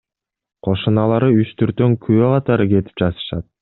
Кошуналары 0.67 1.29
үстүртөн 1.43 1.97
күбө 2.09 2.35
катары 2.35 2.71
кетип 2.77 3.09
жатышат. 3.09 3.51